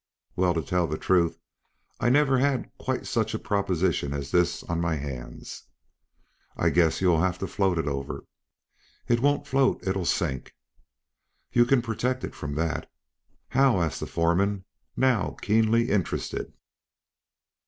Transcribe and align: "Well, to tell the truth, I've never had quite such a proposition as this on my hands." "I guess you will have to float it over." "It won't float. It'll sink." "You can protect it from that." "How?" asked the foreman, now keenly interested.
"Well, 0.35 0.55
to 0.55 0.63
tell 0.63 0.87
the 0.87 0.97
truth, 0.97 1.37
I've 1.99 2.13
never 2.13 2.39
had 2.39 2.71
quite 2.79 3.05
such 3.05 3.35
a 3.35 3.37
proposition 3.37 4.13
as 4.13 4.31
this 4.31 4.63
on 4.63 4.81
my 4.81 4.95
hands." 4.95 5.65
"I 6.57 6.71
guess 6.71 7.01
you 7.01 7.09
will 7.09 7.21
have 7.21 7.37
to 7.37 7.45
float 7.45 7.77
it 7.77 7.87
over." 7.87 8.23
"It 9.07 9.19
won't 9.19 9.45
float. 9.45 9.87
It'll 9.87 10.05
sink." 10.05 10.55
"You 11.51 11.65
can 11.67 11.83
protect 11.83 12.23
it 12.23 12.33
from 12.33 12.55
that." 12.55 12.91
"How?" 13.49 13.79
asked 13.79 13.99
the 13.99 14.07
foreman, 14.07 14.65
now 14.97 15.35
keenly 15.39 15.91
interested. 15.91 16.51